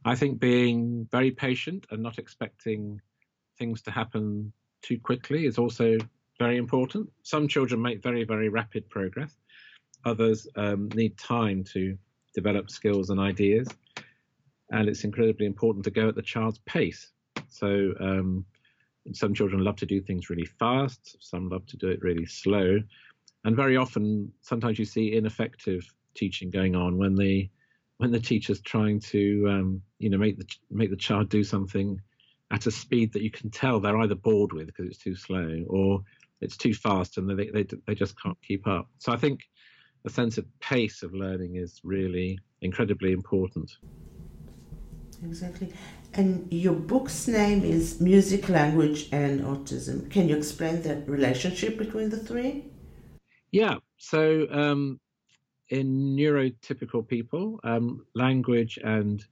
I 0.04 0.16
think 0.16 0.40
being 0.40 1.08
very 1.12 1.32
patient 1.32 1.86
and 1.92 2.02
not 2.02 2.18
expecting 2.18 3.02
things 3.58 3.82
to 3.84 3.92
happen 3.92 4.52
too 4.82 5.00
quickly 5.00 5.46
is 5.46 5.60
also 5.60 5.98
very 6.40 6.58
important. 6.58 7.10
Some 7.22 7.48
children 7.48 7.82
make 7.82 8.02
very, 8.02 8.24
very 8.24 8.50
rapid 8.50 8.90
progress. 8.90 9.36
Others 10.06 10.48
um, 10.56 10.90
need 10.96 11.18
time 11.18 11.64
to 11.74 11.98
develop 12.34 12.70
skills 12.70 13.10
and 13.10 13.20
ideas. 13.20 13.68
And 14.72 14.88
it's 14.88 15.04
incredibly 15.04 15.46
important 15.46 15.84
to 15.86 15.92
go 15.92 16.08
at 16.08 16.16
the 16.16 16.22
child's 16.22 16.60
pace. 16.60 17.12
So 17.50 17.94
um, 18.00 18.46
some 19.14 19.34
children 19.34 19.64
love 19.64 19.76
to 19.78 19.86
do 19.86 20.02
things 20.02 20.30
really 20.30 20.46
fast, 20.46 21.18
some 21.20 21.50
love 21.50 21.66
to 21.68 21.78
do 21.78 21.90
it 21.90 22.02
really 22.02 22.26
slow. 22.26 22.80
And 23.44 23.56
very 23.56 23.76
often, 23.76 24.32
sometimes 24.42 24.80
you 24.80 24.86
see 24.86 25.16
ineffective 25.16 25.84
teaching 26.14 26.50
going 26.50 26.76
on 26.76 26.98
when 26.98 27.16
the 27.16 27.50
when 27.98 28.12
the 28.12 28.20
teacher's 28.20 28.62
trying 28.62 29.00
to 29.00 29.48
um, 29.50 29.82
you 30.00 30.10
know 30.10 30.18
make 30.18 30.38
the 30.38 30.46
make 30.70 30.90
the 30.90 30.96
child 30.96 31.30
do 31.30 31.44
something 31.44 32.00
at 32.52 32.66
a 32.66 32.72
speed 32.72 33.14
that 33.14 33.22
you 33.22 33.32
can 33.32 33.50
tell 33.50 33.80
they're 33.80 34.00
either 34.00 34.16
bored 34.16 34.52
with 34.54 34.68
because 34.68 34.88
it's 34.88 34.98
too 34.98 35.16
slow 35.16 35.64
or 35.70 36.04
it's 36.42 36.58
too 36.58 36.74
fast 36.74 37.18
and 37.18 37.30
they, 37.30 37.50
they 37.50 37.66
they 37.88 37.96
just 37.96 38.20
can't 38.22 38.38
keep 38.42 38.68
up. 38.68 38.90
So 38.98 39.12
I 39.12 39.18
think 39.18 39.42
a 40.06 40.10
sense 40.10 40.38
of 40.38 40.46
pace 40.60 41.04
of 41.04 41.14
learning 41.14 41.56
is 41.56 41.80
really 41.84 42.40
incredibly 42.62 43.12
important. 43.12 43.78
Exactly. 45.24 45.72
And 46.14 46.52
your 46.52 46.74
book's 46.74 47.28
name 47.28 47.64
is 47.64 48.02
Music, 48.02 48.50
Language, 48.50 49.10
and 49.12 49.42
Autism. 49.42 50.10
Can 50.10 50.28
you 50.28 50.36
explain 50.36 50.82
the 50.82 51.04
relationship 51.06 51.78
between 51.78 52.10
the 52.10 52.18
three? 52.18 52.66
Yeah. 53.52 53.76
So, 53.98 54.48
um, 54.50 55.00
in 55.70 56.16
neurotypical 56.18 57.08
people, 57.08 57.60
um, 57.64 58.06
language 58.16 58.80
and 58.84 59.24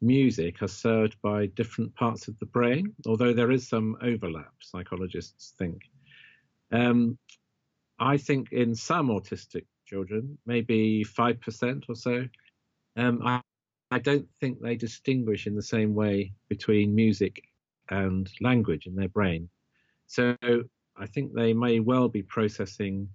music 0.00 0.62
are 0.62 0.68
served 0.68 1.16
by 1.22 1.46
different 1.46 1.94
parts 1.94 2.28
of 2.28 2.38
the 2.38 2.46
brain, 2.46 2.94
although 3.06 3.32
there 3.32 3.50
is 3.50 3.66
some 3.66 3.96
overlap, 4.02 4.52
psychologists 4.60 5.54
think. 5.58 5.82
Um, 6.70 7.18
I 7.98 8.16
think 8.16 8.52
in 8.52 8.74
some 8.76 9.08
autistic 9.08 9.64
children, 9.88 10.38
maybe 10.46 11.04
5% 11.04 11.84
or 11.88 11.94
so, 11.94 12.24
um, 12.96 13.20
I, 13.24 13.40
I 13.90 13.98
don't 13.98 14.28
think 14.40 14.60
they 14.60 14.76
distinguish 14.76 15.46
in 15.46 15.54
the 15.54 15.62
same 15.62 15.94
way 15.94 16.32
between 16.48 16.94
music 16.94 17.42
and 17.90 18.30
language 18.40 18.86
in 18.86 18.94
their 18.94 19.08
brain. 19.08 19.48
So 20.06 20.36
I 20.96 21.06
think 21.06 21.32
they 21.32 21.52
may 21.52 21.80
well 21.80 22.08
be 22.08 22.22
processing 22.22 23.08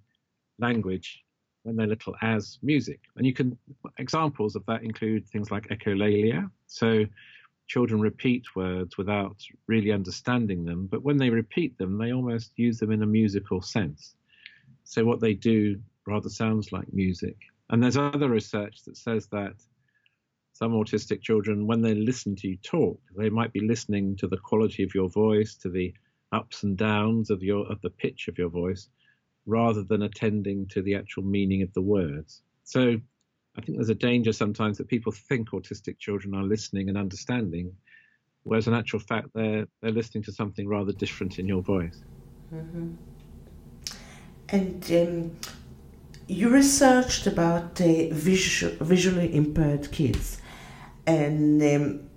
language 0.58 1.22
when 1.62 1.76
they're 1.76 1.86
little 1.86 2.14
as 2.22 2.58
music. 2.62 3.00
And 3.16 3.26
you 3.26 3.32
can 3.32 3.56
examples 3.98 4.56
of 4.56 4.64
that 4.66 4.82
include 4.82 5.26
things 5.28 5.50
like 5.50 5.68
echolalia. 5.68 6.50
So 6.66 7.04
children 7.66 8.00
repeat 8.00 8.44
words 8.54 8.98
without 8.98 9.36
really 9.66 9.92
understanding 9.92 10.64
them, 10.64 10.86
but 10.86 11.02
when 11.02 11.16
they 11.16 11.30
repeat 11.30 11.78
them, 11.78 11.98
they 11.98 12.12
almost 12.12 12.52
use 12.56 12.78
them 12.78 12.90
in 12.90 13.02
a 13.02 13.06
musical 13.06 13.62
sense. 13.62 14.14
So 14.84 15.04
what 15.04 15.20
they 15.20 15.34
do 15.34 15.80
rather 16.06 16.28
sounds 16.28 16.72
like 16.72 16.92
music. 16.92 17.36
And 17.70 17.82
there's 17.82 17.96
other 17.96 18.28
research 18.28 18.82
that 18.84 18.96
says 18.96 19.26
that 19.28 19.54
some 20.52 20.72
autistic 20.72 21.20
children, 21.20 21.66
when 21.66 21.82
they 21.82 21.94
listen 21.94 22.36
to 22.36 22.48
you 22.48 22.56
talk, 22.58 23.00
they 23.16 23.28
might 23.28 23.52
be 23.52 23.66
listening 23.66 24.16
to 24.16 24.28
the 24.28 24.36
quality 24.36 24.84
of 24.84 24.94
your 24.94 25.08
voice, 25.08 25.56
to 25.56 25.68
the 25.68 25.92
ups 26.32 26.62
and 26.62 26.76
downs 26.76 27.30
of 27.30 27.42
your 27.42 27.66
of 27.70 27.80
the 27.80 27.90
pitch 27.90 28.28
of 28.28 28.38
your 28.38 28.48
voice, 28.48 28.88
rather 29.46 29.82
than 29.82 30.02
attending 30.02 30.66
to 30.68 30.82
the 30.82 30.94
actual 30.94 31.24
meaning 31.24 31.62
of 31.62 31.72
the 31.74 31.82
words. 31.82 32.42
So 32.62 33.00
I 33.56 33.60
think 33.60 33.78
there's 33.78 33.88
a 33.88 33.94
danger 33.94 34.32
sometimes 34.32 34.78
that 34.78 34.88
people 34.88 35.12
think 35.12 35.50
autistic 35.50 35.98
children 35.98 36.34
are 36.34 36.44
listening 36.44 36.88
and 36.88 36.96
understanding, 36.98 37.72
whereas 38.44 38.68
in 38.68 38.74
actual 38.74 39.00
fact 39.00 39.28
they're 39.34 39.66
they're 39.80 39.90
listening 39.90 40.22
to 40.24 40.32
something 40.32 40.68
rather 40.68 40.92
different 40.92 41.40
in 41.40 41.46
your 41.48 41.62
voice. 41.62 42.04
Mm-hmm. 42.54 42.92
And 44.50 44.92
um, 44.92 45.36
you 46.26 46.48
researched 46.48 47.26
about 47.26 47.80
uh, 47.80 48.08
visual, 48.10 48.74
visually 48.80 49.34
impaired 49.34 49.90
kids. 49.92 50.40
And 51.06 51.62
um, 51.62 52.10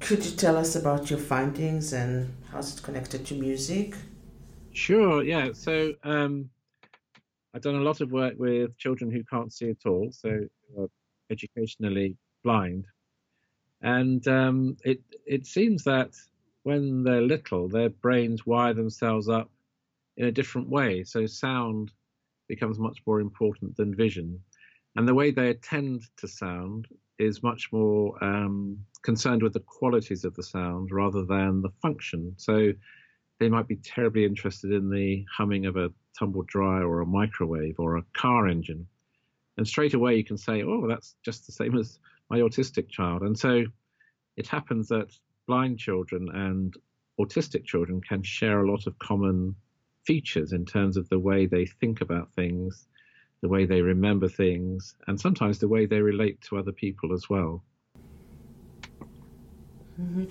could 0.00 0.24
you 0.24 0.32
tell 0.32 0.56
us 0.56 0.76
about 0.76 1.10
your 1.10 1.18
findings 1.18 1.92
and 1.92 2.34
how's 2.50 2.76
it 2.76 2.82
connected 2.82 3.24
to 3.26 3.34
music? 3.34 3.94
Sure, 4.72 5.22
yeah. 5.22 5.52
So 5.52 5.94
um, 6.02 6.50
I've 7.54 7.62
done 7.62 7.76
a 7.76 7.80
lot 7.80 8.00
of 8.00 8.12
work 8.12 8.34
with 8.36 8.76
children 8.76 9.10
who 9.10 9.24
can't 9.24 9.52
see 9.52 9.70
at 9.70 9.86
all, 9.86 10.10
so 10.12 10.46
educationally 11.30 12.16
blind. 12.42 12.86
And 13.80 14.26
um, 14.28 14.76
it, 14.84 15.00
it 15.26 15.46
seems 15.46 15.84
that 15.84 16.10
when 16.64 17.04
they're 17.04 17.22
little, 17.22 17.68
their 17.68 17.90
brains 17.90 18.46
wire 18.46 18.74
themselves 18.74 19.28
up 19.28 19.50
in 20.16 20.26
a 20.26 20.32
different 20.32 20.68
way. 20.68 21.04
So 21.04 21.26
sound 21.26 21.92
becomes 22.48 22.78
much 22.78 22.98
more 23.06 23.20
important 23.20 23.76
than 23.76 23.94
vision. 23.94 24.40
And 24.96 25.08
the 25.08 25.14
way 25.14 25.30
they 25.30 25.50
attend 25.50 26.02
to 26.18 26.28
sound 26.28 26.86
is 27.18 27.42
much 27.42 27.70
more 27.72 28.22
um, 28.22 28.78
concerned 29.02 29.42
with 29.42 29.52
the 29.52 29.60
qualities 29.60 30.24
of 30.24 30.34
the 30.34 30.42
sound 30.42 30.90
rather 30.90 31.24
than 31.24 31.62
the 31.62 31.72
function. 31.82 32.34
So 32.36 32.72
they 33.40 33.48
might 33.48 33.68
be 33.68 33.76
terribly 33.76 34.24
interested 34.24 34.72
in 34.72 34.90
the 34.90 35.24
humming 35.36 35.66
of 35.66 35.76
a 35.76 35.92
tumble 36.18 36.44
dryer 36.46 36.86
or 36.86 37.00
a 37.00 37.06
microwave 37.06 37.76
or 37.78 37.96
a 37.96 38.04
car 38.14 38.48
engine. 38.48 38.86
And 39.56 39.66
straight 39.66 39.94
away 39.94 40.16
you 40.16 40.24
can 40.24 40.38
say, 40.38 40.62
oh, 40.62 40.86
that's 40.88 41.16
just 41.24 41.46
the 41.46 41.52
same 41.52 41.76
as 41.76 41.98
my 42.30 42.38
autistic 42.38 42.88
child. 42.88 43.22
And 43.22 43.38
so 43.38 43.64
it 44.36 44.46
happens 44.46 44.88
that 44.88 45.12
blind 45.46 45.78
children 45.78 46.28
and 46.32 46.74
autistic 47.20 47.64
children 47.64 48.00
can 48.00 48.22
share 48.22 48.60
a 48.60 48.70
lot 48.70 48.86
of 48.86 48.98
common 48.98 49.54
features 50.06 50.52
in 50.52 50.64
terms 50.64 50.96
of 50.96 51.08
the 51.08 51.18
way 51.18 51.46
they 51.46 51.66
think 51.66 52.00
about 52.00 52.32
things, 52.32 52.86
the 53.40 53.48
way 53.48 53.64
they 53.64 53.82
remember 53.82 54.28
things, 54.28 54.94
and 55.06 55.20
sometimes 55.20 55.58
the 55.58 55.68
way 55.68 55.86
they 55.86 56.00
relate 56.00 56.40
to 56.42 56.58
other 56.58 56.72
people 56.72 57.12
as 57.12 57.28
well. 57.28 57.62
Mm-hmm. 60.00 60.24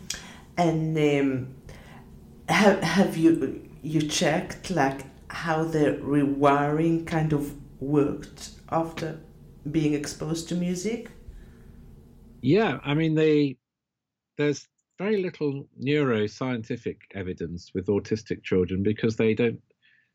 And 0.58 0.98
um, 0.98 1.56
have 2.50 2.84
have 2.84 3.18
you 3.18 3.68
you 3.82 4.02
checked 4.02 4.70
like 4.70 5.06
how 5.30 5.64
the 5.64 6.00
rewiring 6.02 7.08
kind 7.08 7.34
of 7.34 7.56
worked 7.82 8.52
after 8.70 9.20
being 9.70 9.94
exposed 9.94 10.50
to 10.50 10.56
music? 10.56 11.10
Yeah, 12.42 12.80
I 12.84 12.94
mean 12.94 13.16
they 13.16 13.58
there's 14.38 14.68
very 14.98 15.22
little 15.22 15.68
neuroscientific 15.82 16.98
evidence 17.16 17.72
with 17.74 17.88
autistic 17.88 18.44
children 18.44 18.84
because 18.84 19.16
they 19.16 19.34
don't 19.34 19.60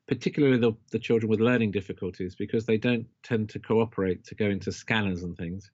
particularly 0.09 0.57
the, 0.57 0.73
the 0.91 0.99
children 0.99 1.29
with 1.29 1.39
learning 1.39 1.71
difficulties, 1.71 2.35
because 2.35 2.65
they 2.65 2.79
don't 2.79 3.07
tend 3.23 3.51
to 3.51 3.59
cooperate 3.59 4.25
to 4.25 4.35
go 4.35 4.47
into 4.47 4.73
scanners 4.73 5.23
and 5.23 5.37
things. 5.37 5.71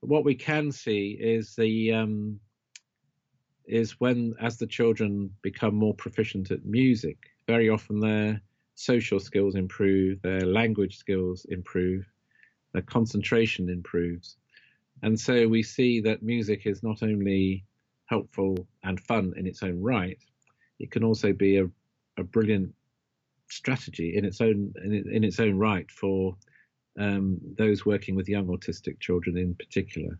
But 0.00 0.10
what 0.10 0.24
we 0.24 0.34
can 0.34 0.70
see 0.70 1.16
is 1.18 1.56
the 1.56 1.92
um, 1.92 2.38
is 3.66 3.98
when 3.98 4.34
as 4.40 4.58
the 4.58 4.66
children 4.66 5.30
become 5.40 5.74
more 5.74 5.94
proficient 5.94 6.50
at 6.50 6.66
music, 6.66 7.16
very 7.48 7.70
often 7.70 7.98
their 7.98 8.42
social 8.74 9.18
skills 9.18 9.54
improve, 9.54 10.20
their 10.20 10.42
language 10.42 10.98
skills 10.98 11.46
improve, 11.48 12.04
their 12.74 12.82
concentration 12.82 13.70
improves. 13.70 14.36
And 15.02 15.18
so 15.18 15.48
we 15.48 15.62
see 15.62 16.02
that 16.02 16.22
music 16.22 16.66
is 16.66 16.82
not 16.82 17.02
only 17.02 17.64
helpful 18.06 18.66
and 18.82 19.00
fun 19.00 19.32
in 19.36 19.46
its 19.46 19.62
own 19.62 19.80
right, 19.82 20.18
it 20.78 20.90
can 20.90 21.04
also 21.04 21.32
be 21.32 21.58
a, 21.58 21.66
a 22.18 22.24
brilliant 22.24 22.74
strategy 23.50 24.16
in 24.16 24.24
its 24.24 24.40
own 24.40 24.72
in, 24.82 25.04
in 25.10 25.24
its 25.24 25.38
own 25.38 25.56
right 25.56 25.90
for 25.90 26.36
um, 26.98 27.38
those 27.58 27.84
working 27.84 28.14
with 28.14 28.28
young 28.28 28.46
autistic 28.46 29.00
children 29.00 29.36
in 29.36 29.54
particular. 29.54 30.18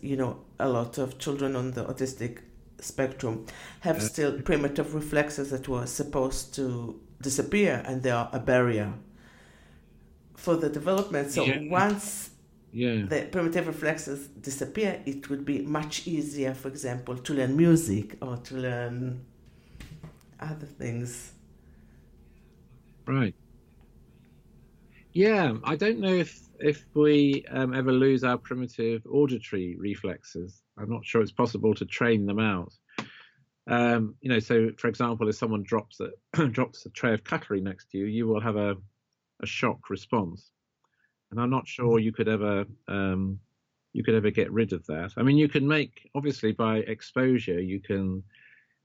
You 0.00 0.16
know, 0.16 0.38
a 0.58 0.68
lot 0.68 0.96
of 0.98 1.18
children 1.18 1.54
on 1.54 1.72
the 1.72 1.84
autistic 1.84 2.38
spectrum 2.78 3.46
have 3.80 3.96
uh, 3.96 4.00
still 4.00 4.40
primitive 4.40 4.94
reflexes 4.94 5.50
that 5.50 5.68
were 5.68 5.86
supposed 5.86 6.54
to 6.54 6.98
disappear, 7.20 7.82
and 7.86 8.02
they 8.02 8.10
are 8.10 8.30
a 8.32 8.38
barrier 8.38 8.94
for 10.36 10.56
the 10.56 10.68
development. 10.68 11.30
So 11.30 11.44
yeah. 11.44 11.60
once 11.68 12.30
yeah. 12.76 13.06
the 13.06 13.26
primitive 13.32 13.66
reflexes 13.66 14.28
disappear, 14.28 15.00
it 15.06 15.30
would 15.30 15.46
be 15.46 15.62
much 15.62 16.06
easier, 16.06 16.52
for 16.52 16.68
example, 16.68 17.16
to 17.16 17.32
learn 17.32 17.56
music 17.56 18.18
or 18.20 18.36
to 18.36 18.56
learn 18.56 19.24
other 20.38 20.66
things. 20.66 21.32
Right. 23.06 23.34
Yeah, 25.14 25.54
I 25.64 25.76
don't 25.76 26.00
know 26.00 26.12
if 26.12 26.38
if 26.58 26.84
we 26.92 27.46
um, 27.50 27.72
ever 27.72 27.92
lose 27.92 28.24
our 28.24 28.36
primitive 28.36 29.06
auditory 29.10 29.76
reflexes. 29.78 30.62
I'm 30.76 30.90
not 30.90 31.06
sure 31.06 31.22
it's 31.22 31.32
possible 31.32 31.74
to 31.74 31.86
train 31.86 32.26
them 32.26 32.38
out. 32.38 32.74
Um, 33.68 34.16
you 34.20 34.28
know, 34.28 34.38
so 34.38 34.70
for 34.76 34.88
example, 34.88 35.30
if 35.30 35.36
someone 35.36 35.62
drops 35.62 35.98
a 36.00 36.46
drops 36.48 36.84
a 36.84 36.90
tray 36.90 37.14
of 37.14 37.24
cutlery 37.24 37.62
next 37.62 37.90
to 37.92 37.98
you, 37.98 38.04
you 38.04 38.26
will 38.26 38.40
have 38.40 38.56
a 38.56 38.76
a 39.42 39.46
shock 39.46 39.88
response, 39.88 40.50
and 41.30 41.40
I'm 41.40 41.50
not 41.50 41.66
sure 41.66 41.98
you 41.98 42.12
could 42.12 42.28
ever 42.28 42.64
um, 42.88 43.40
you 43.92 44.04
could 44.04 44.14
ever 44.14 44.30
get 44.30 44.52
rid 44.52 44.72
of 44.72 44.84
that. 44.86 45.12
I 45.16 45.22
mean, 45.22 45.38
you 45.38 45.48
can 45.48 45.66
make 45.66 46.10
obviously 46.14 46.52
by 46.52 46.78
exposure, 46.78 47.60
you 47.60 47.80
can 47.80 48.22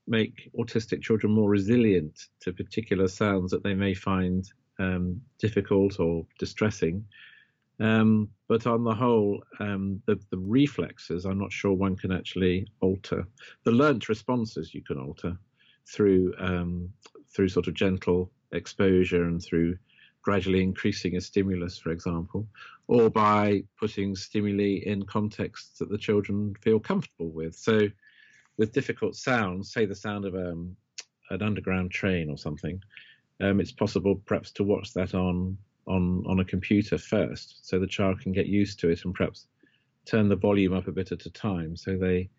make 0.07 0.49
autistic 0.57 1.01
children 1.01 1.33
more 1.33 1.49
resilient 1.49 2.27
to 2.41 2.53
particular 2.53 3.07
sounds 3.07 3.51
that 3.51 3.63
they 3.63 3.73
may 3.73 3.93
find 3.93 4.49
um, 4.79 5.21
difficult 5.37 5.99
or 5.99 6.25
distressing. 6.39 7.05
Um, 7.79 8.29
but 8.47 8.67
on 8.67 8.83
the 8.83 8.93
whole, 8.93 9.43
um, 9.59 10.01
the, 10.05 10.19
the, 10.29 10.37
reflexes, 10.37 11.25
I'm 11.25 11.39
not 11.39 11.51
sure 11.51 11.73
one 11.73 11.95
can 11.95 12.11
actually 12.11 12.67
alter. 12.79 13.25
The 13.63 13.71
learnt 13.71 14.07
responses 14.07 14.73
you 14.73 14.83
can 14.83 14.99
alter 14.99 15.35
through 15.87 16.33
um, 16.37 16.89
through 17.33 17.49
sort 17.49 17.67
of 17.67 17.73
gentle 17.73 18.31
exposure 18.51 19.23
and 19.23 19.41
through 19.41 19.77
gradually 20.21 20.61
increasing 20.61 21.15
a 21.15 21.21
stimulus, 21.21 21.77
for 21.77 21.91
example, 21.91 22.47
or 22.87 23.09
by 23.09 23.63
putting 23.79 24.15
stimuli 24.15 24.81
in 24.85 25.03
contexts 25.03 25.79
that 25.79 25.89
the 25.89 25.97
children 25.97 26.55
feel 26.61 26.79
comfortable 26.79 27.31
with. 27.31 27.55
So, 27.55 27.87
with 28.57 28.73
difficult 28.73 29.15
sounds, 29.15 29.73
say 29.73 29.85
the 29.85 29.95
sound 29.95 30.25
of 30.25 30.35
um, 30.35 30.75
an 31.29 31.41
underground 31.41 31.91
train 31.91 32.29
or 32.29 32.37
something, 32.37 32.81
um, 33.39 33.59
it's 33.59 33.71
possible 33.71 34.21
perhaps 34.25 34.51
to 34.51 34.63
watch 34.63 34.93
that 34.93 35.15
on 35.15 35.57
on 35.87 36.23
on 36.27 36.39
a 36.39 36.45
computer 36.45 36.97
first, 36.97 37.67
so 37.67 37.79
the 37.79 37.87
child 37.87 38.21
can 38.21 38.31
get 38.31 38.45
used 38.45 38.79
to 38.79 38.89
it 38.89 39.03
and 39.03 39.15
perhaps 39.15 39.47
turn 40.05 40.29
the 40.29 40.35
volume 40.35 40.73
up 40.73 40.87
a 40.87 40.91
bit 40.91 41.11
at 41.11 41.25
a 41.25 41.29
time, 41.29 41.75
so 41.75 41.97
they 41.97 42.29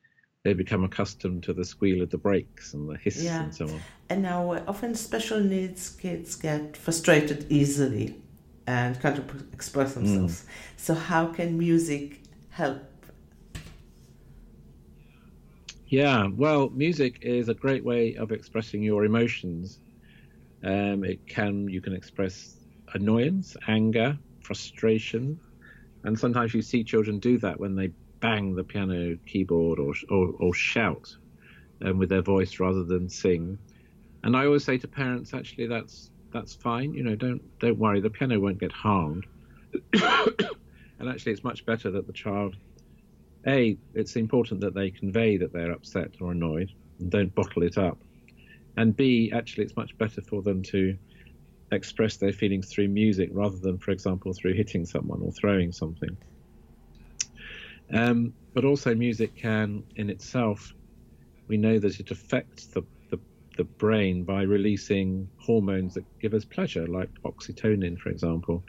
they 0.45 0.55
become 0.55 0.83
accustomed 0.83 1.43
to 1.45 1.53
the 1.53 1.65
squeal 1.65 2.03
of 2.03 2.11
the 2.11 2.19
brakes 2.19 2.75
and 2.75 2.89
the 2.89 2.97
hiss 2.97 3.23
yeah. 3.23 3.45
and 3.45 3.55
so 3.55 3.67
on. 3.67 3.81
And 4.09 4.23
now, 4.23 4.53
uh, 4.53 4.63
often 4.67 4.95
special 4.95 5.41
needs 5.41 5.91
kids 5.91 6.35
get 6.35 6.77
frustrated 6.77 7.47
easily 7.49 8.21
and 8.67 9.01
can't 9.01 9.23
express 9.53 9.95
hmm. 9.95 10.01
themselves. 10.01 10.43
Mm. 10.43 10.47
So, 10.77 10.95
how 10.95 11.27
can 11.27 11.59
music 11.59 12.21
help? 12.51 12.83
Yeah, 15.87 16.29
well, 16.33 16.71
music 16.71 17.19
is 17.23 17.49
a 17.49 17.55
great 17.55 17.85
way 17.85 18.17
of 18.17 18.33
expressing 18.33 18.83
your 18.83 19.05
emotions. 19.05 19.79
Um, 20.65 21.05
it 21.05 21.27
can 21.27 21.69
you 21.69 21.81
can 21.81 21.93
express 21.93 22.57
annoyance, 22.95 23.57
anger, 23.69 24.19
frustration, 24.41 25.39
and 26.05 26.19
sometimes 26.19 26.55
you 26.55 26.63
see 26.63 26.83
children 26.83 27.19
do 27.19 27.39
that 27.39 27.61
when 27.61 27.75
they 27.77 27.91
bang 28.23 28.55
the 28.55 28.65
piano 28.65 29.19
keyboard 29.27 29.79
or 29.79 29.93
or, 30.09 30.33
or 30.39 30.55
shout 30.55 31.15
um, 31.85 31.99
with 31.99 32.09
their 32.09 32.23
voice 32.23 32.59
rather 32.59 32.85
than 32.85 33.11
sing. 33.11 33.59
And 34.23 34.37
I 34.37 34.47
always 34.47 34.65
say 34.65 34.79
to 34.79 34.89
parents, 34.89 35.35
actually, 35.35 35.67
that's 35.67 36.11
that's 36.33 36.55
fine. 36.55 36.95
You 36.95 37.03
know, 37.03 37.17
don't 37.17 37.43
don't 37.59 37.79
worry. 37.79 38.01
The 38.01 38.09
piano 38.09 38.41
won't 38.41 38.59
get 38.59 38.73
harmed. 38.73 39.27
and 39.93 41.09
actually, 41.09 41.33
it's 41.33 41.45
much 41.45 41.67
better 41.67 41.91
that 41.91 42.07
the 42.07 42.13
child, 42.13 42.57
a, 43.47 43.77
it's 43.95 44.17
important 44.17 44.61
that 44.61 44.75
they 44.75 44.91
convey 44.91 45.37
that 45.39 45.53
they're 45.53 45.73
upset 45.73 46.13
or 46.21 46.31
annoyed 46.33 46.71
and 47.01 47.11
don't 47.11 47.35
bottle 47.35 47.65
it 47.65 47.77
up. 47.77 47.99
And 48.77 48.97
b, 48.97 49.33
actually, 49.35 49.65
it's 49.65 49.77
much 49.77 49.99
better 49.99 50.23
for 50.23 50.41
them 50.41 50.63
to 50.65 50.97
express 51.73 52.17
their 52.19 52.33
feelings 52.33 52.71
through 52.71 52.89
music 52.89 53.31
rather 53.33 53.57
than, 53.57 53.79
for 53.79 53.91
example, 53.91 54.33
through 54.33 54.55
hitting 54.55 54.87
someone 54.87 55.21
or 55.23 55.33
throwing 55.33 55.73
something. 55.73 56.17
Um, 57.93 58.33
but 58.55 58.65
also, 58.65 58.95
music 58.95 59.35
can, 59.37 59.83
in 59.97 60.11
itself, 60.11 60.75
we 61.49 61.57
know 61.57 61.79
that 61.79 62.01
it 62.01 62.11
affects 62.11 62.67
the, 62.67 62.83
the, 63.11 63.19
the 63.57 63.65
brain 63.65 64.25
by 64.25 64.43
releasing 64.43 65.29
hormones 65.39 65.95
that 65.95 66.05
give 66.21 66.35
us 66.35 66.45
pleasure, 66.45 66.87
like 66.87 67.11
oxytocin, 67.25 67.99
for 67.99 68.11
example. 68.11 68.63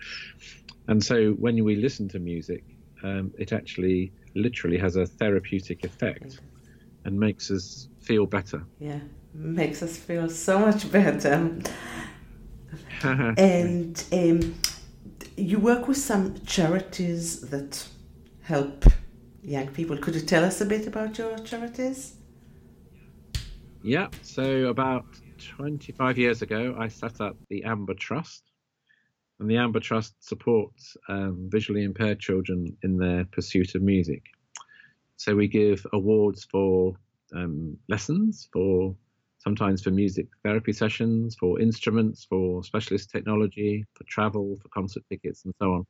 And 0.88 1.04
so, 1.04 1.32
when 1.34 1.62
we 1.64 1.76
listen 1.76 2.08
to 2.10 2.20
music, 2.20 2.64
um, 3.04 3.34
it 3.38 3.52
actually 3.52 4.12
literally 4.36 4.78
has 4.78 4.96
a 4.96 5.06
therapeutic 5.06 5.84
effect 5.84 6.40
and 7.06 7.20
makes 7.20 7.52
us 7.52 7.90
feel 8.02 8.26
better. 8.26 8.64
Yeah, 8.80 9.00
makes 9.34 9.84
us 9.84 9.98
feel 9.98 10.30
so 10.30 10.60
much 10.60 10.90
better. 10.92 11.52
and 13.04 14.04
um, 14.12 14.56
you 15.36 15.60
work 15.60 15.88
with 15.88 15.98
some 15.98 16.36
charities 16.46 17.42
that 17.50 17.86
help 18.44 18.86
young 19.44 19.68
people. 19.68 19.98
Could 19.98 20.16
you 20.16 20.22
tell 20.22 20.44
us 20.44 20.62
a 20.62 20.66
bit 20.66 20.88
about 20.88 21.18
your 21.18 21.38
charities? 21.40 22.16
Yeah, 23.82 24.08
so 24.22 24.68
about 24.68 25.06
25 25.40 26.18
years 26.18 26.42
ago, 26.42 26.76
I 26.80 26.88
set 26.88 27.20
up 27.20 27.36
the 27.50 27.64
Amber 27.64 27.94
Trust. 27.94 28.44
And 29.40 29.50
the 29.50 29.58
Amber 29.58 29.82
Trust 29.82 30.16
supports 30.20 30.96
um, 31.10 31.50
visually 31.52 31.84
impaired 31.84 32.20
children 32.20 32.78
in 32.84 32.98
their 32.98 33.26
pursuit 33.26 33.76
of 33.76 33.82
music. 33.82 34.24
So 35.18 35.36
we 35.36 35.48
give 35.48 35.86
awards 35.92 36.46
for 36.50 36.96
um, 37.36 37.78
lessons, 37.90 38.48
for 38.54 38.96
sometimes 39.40 39.82
for 39.82 39.92
music 39.92 40.28
therapy 40.44 40.72
sessions, 40.72 41.36
for 41.36 41.60
instruments, 41.60 42.24
for 42.24 42.64
specialist 42.64 43.10
technology, 43.10 43.86
for 43.96 44.06
travel, 44.06 44.58
for 44.62 44.70
concert 44.70 45.04
tickets, 45.10 45.44
and 45.44 45.54
so 45.60 45.74
on. 45.74 45.86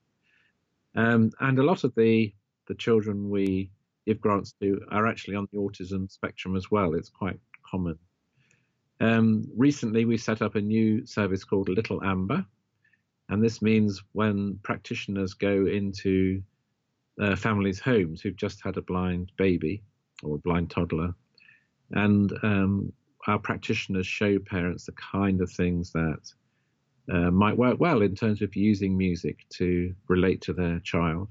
Um, 0.95 1.31
and 1.39 1.59
a 1.59 1.63
lot 1.63 1.83
of 1.83 1.93
the 1.95 2.33
the 2.67 2.75
children 2.75 3.29
we 3.29 3.69
give 4.05 4.21
grants 4.21 4.53
to 4.61 4.81
are 4.91 5.07
actually 5.07 5.35
on 5.35 5.47
the 5.51 5.59
autism 5.59 6.11
spectrum 6.11 6.55
as 6.55 6.69
well. 6.69 6.93
It's 6.93 7.09
quite 7.09 7.39
common. 7.69 7.97
Um, 8.99 9.45
recently, 9.57 10.05
we 10.05 10.17
set 10.17 10.41
up 10.41 10.55
a 10.55 10.61
new 10.61 11.05
service 11.05 11.43
called 11.43 11.69
Little 11.69 12.03
Amber, 12.03 12.45
and 13.29 13.43
this 13.43 13.61
means 13.61 14.01
when 14.11 14.59
practitioners 14.63 15.33
go 15.33 15.65
into 15.65 16.41
uh, 17.19 17.35
families' 17.35 17.79
homes 17.79 18.21
who've 18.21 18.35
just 18.35 18.63
had 18.63 18.77
a 18.77 18.81
blind 18.81 19.31
baby 19.37 19.83
or 20.21 20.35
a 20.35 20.39
blind 20.39 20.69
toddler, 20.69 21.13
and 21.91 22.31
um, 22.43 22.93
our 23.27 23.39
practitioners 23.39 24.07
show 24.07 24.39
parents 24.39 24.85
the 24.85 24.93
kind 24.93 25.41
of 25.41 25.51
things 25.51 25.91
that 25.91 26.31
uh, 27.11 27.31
might 27.31 27.57
work 27.57 27.79
well 27.79 28.01
in 28.01 28.15
terms 28.15 28.41
of 28.41 28.55
using 28.55 28.97
music 28.97 29.45
to 29.49 29.93
relate 30.07 30.41
to 30.41 30.53
their 30.53 30.79
child. 30.79 31.27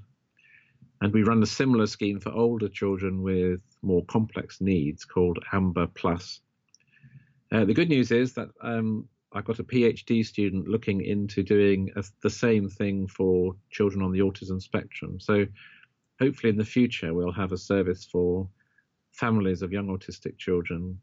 And 1.03 1.11
we 1.11 1.23
run 1.23 1.43
a 1.43 1.45
similar 1.45 1.85
scheme 1.85 2.21
for 2.21 2.31
older 2.31 2.69
children 2.69 3.21
with 3.21 3.59
more 3.81 4.05
complex 4.05 4.61
needs 4.61 5.03
called 5.03 5.37
Amber 5.51 5.85
Plus. 5.85 6.39
Uh, 7.51 7.65
the 7.65 7.73
good 7.73 7.89
news 7.89 8.09
is 8.09 8.31
that 8.35 8.47
um, 8.61 9.09
I've 9.33 9.43
got 9.43 9.59
a 9.59 9.65
PhD 9.65 10.25
student 10.25 10.69
looking 10.69 11.03
into 11.03 11.43
doing 11.43 11.91
a, 11.97 12.05
the 12.21 12.29
same 12.29 12.69
thing 12.69 13.09
for 13.09 13.53
children 13.69 14.01
on 14.01 14.13
the 14.13 14.19
autism 14.19 14.61
spectrum. 14.61 15.19
So 15.19 15.45
hopefully 16.21 16.51
in 16.51 16.57
the 16.57 16.63
future 16.63 17.13
we'll 17.13 17.33
have 17.33 17.51
a 17.51 17.57
service 17.57 18.05
for 18.05 18.47
families 19.11 19.61
of 19.61 19.73
young 19.73 19.87
autistic 19.87 20.37
children 20.37 20.97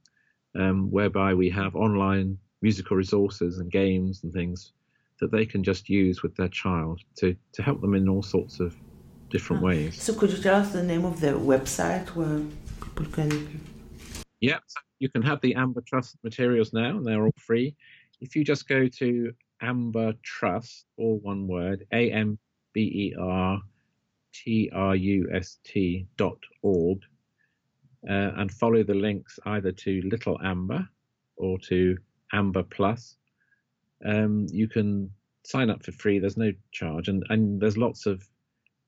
um, 0.59 0.91
whereby 0.91 1.35
we 1.35 1.51
have 1.51 1.77
online 1.77 2.39
musical 2.63 2.97
resources 2.97 3.59
and 3.59 3.71
games 3.71 4.21
and 4.23 4.33
things 4.33 4.73
that 5.21 5.31
they 5.31 5.45
can 5.45 5.63
just 5.63 5.91
use 5.91 6.23
with 6.23 6.35
their 6.37 6.49
child 6.49 7.03
to, 7.17 7.37
to 7.53 7.63
help 7.63 7.83
them 7.83 7.93
in 7.93 8.09
all 8.09 8.23
sorts 8.23 8.61
of 8.61 8.75
different 9.31 9.63
ways. 9.63 10.01
So, 10.01 10.15
could 10.15 10.31
you 10.31 10.39
tell 10.43 10.57
us 10.57 10.73
the 10.73 10.83
name 10.83 11.05
of 11.05 11.21
the 11.21 11.29
website 11.29 12.09
where 12.09 12.41
people 12.83 13.07
can? 13.07 13.61
Yeah, 14.41 14.59
so 14.67 14.81
you 14.99 15.09
can 15.09 15.23
have 15.23 15.41
the 15.41 15.55
Amber 15.55 15.83
Trust 15.83 16.17
materials 16.23 16.73
now, 16.73 16.91
and 16.97 17.07
they're 17.07 17.25
all 17.25 17.35
free. 17.37 17.75
If 18.21 18.37
you 18.37 18.45
just 18.45 18.69
go 18.69 18.89
to 18.89 19.33
Amber 19.63 20.15
Trust, 20.23 20.87
all 20.97 21.19
one 21.19 21.47
word, 21.47 21.87
A 21.93 22.11
M 22.11 22.39
B 22.73 22.81
E 22.83 23.15
R 23.19 23.61
T 24.33 24.71
R 24.73 24.97
U 24.97 25.29
S 25.33 25.59
T 25.65 26.07
dot 26.17 26.39
org, 26.63 27.01
uh, 28.09 28.33
and 28.37 28.51
follow 28.51 28.83
the 28.83 28.95
links 28.95 29.39
either 29.47 29.73
to 29.73 30.03
Little 30.05 30.39
Amber 30.43 30.89
or 31.37 31.59
to 31.59 31.97
Amber 32.33 32.63
Plus. 32.63 33.17
Um, 34.05 34.47
you 34.51 34.69
can 34.69 35.11
sign 35.45 35.71
up 35.71 35.85
for 35.85 35.93
free. 35.93 36.19
There's 36.19 36.37
no 36.37 36.53
charge, 36.73 37.09
and 37.09 37.25
and 37.31 37.61
there's 37.61 37.77
lots 37.77 38.07
of 38.07 38.27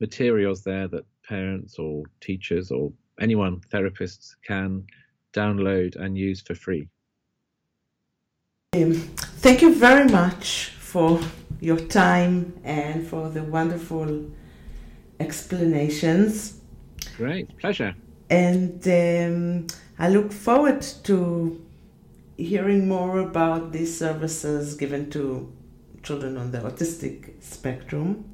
materials 0.00 0.62
there 0.62 0.88
that 0.88 1.04
parents 1.26 1.78
or 1.78 2.04
teachers 2.20 2.70
or 2.70 2.92
anyone 3.20 3.60
therapists 3.70 4.34
can 4.44 4.84
download 5.32 5.96
and 5.96 6.16
use 6.18 6.40
for 6.40 6.54
free. 6.54 6.88
Thank 8.74 9.62
you 9.62 9.74
very 9.74 10.10
much 10.10 10.72
for 10.78 11.20
your 11.60 11.78
time 11.78 12.58
and 12.64 13.06
for 13.06 13.28
the 13.28 13.42
wonderful 13.42 14.30
explanations. 15.20 16.60
Great, 17.16 17.56
pleasure 17.58 17.94
and 18.32 18.88
um, 18.88 19.66
I 19.98 20.08
look 20.08 20.32
forward 20.32 20.80
to 21.04 21.62
hearing 22.38 22.88
more 22.88 23.18
about 23.18 23.72
these 23.72 23.98
services 23.98 24.74
given 24.74 25.10
to 25.10 25.52
children 26.02 26.38
on 26.38 26.50
the 26.50 26.58
autistic 26.58 27.42
spectrum. 27.42 28.31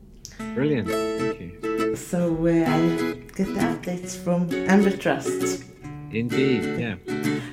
Brilliant, 0.55 0.89
thank 0.89 1.41
you. 1.41 1.97
So 1.97 2.35
uh, 2.47 2.71
I'll 2.71 3.15
get 3.37 3.47
the 3.55 3.61
updates 3.61 4.17
from 4.17 4.51
Amber 4.69 4.97
Trust. 4.97 5.65
Indeed, 6.11 6.65
yeah. 6.81 6.97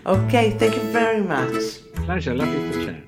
Okay, 0.06 0.52
thank 0.52 0.76
you 0.76 0.82
very 0.92 1.22
much. 1.22 1.82
Pleasure, 2.06 2.34
lovely 2.34 2.72
to 2.72 2.86
chat. 2.86 3.02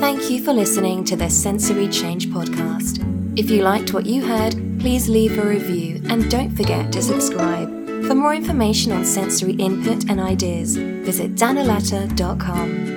Thank 0.00 0.30
you 0.30 0.42
for 0.42 0.52
listening 0.52 1.04
to 1.04 1.16
the 1.16 1.28
Sensory 1.28 1.88
Change 1.88 2.28
podcast. 2.28 3.06
If 3.38 3.50
you 3.50 3.62
liked 3.62 3.92
what 3.94 4.06
you 4.06 4.24
heard, 4.26 4.52
please 4.80 5.08
leave 5.08 5.38
a 5.38 5.46
review 5.46 6.02
and 6.08 6.30
don't 6.30 6.56
forget 6.56 6.90
to 6.92 7.02
subscribe. 7.02 7.68
For 8.06 8.14
more 8.14 8.34
information 8.34 8.92
on 8.92 9.04
sensory 9.04 9.52
input 9.52 10.10
and 10.10 10.18
ideas, 10.20 10.76
visit 10.76 11.36
danilata.com. 11.36 12.89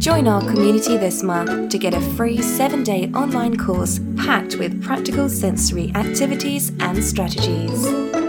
Join 0.00 0.26
our 0.28 0.40
community 0.40 0.96
this 0.96 1.22
month 1.22 1.68
to 1.68 1.76
get 1.76 1.92
a 1.92 2.00
free 2.16 2.40
seven 2.40 2.82
day 2.82 3.10
online 3.14 3.58
course 3.58 4.00
packed 4.16 4.56
with 4.56 4.82
practical 4.82 5.28
sensory 5.28 5.92
activities 5.94 6.72
and 6.80 7.04
strategies. 7.04 8.19